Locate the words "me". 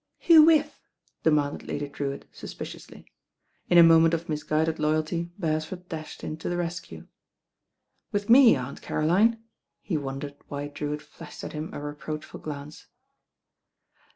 8.27-8.55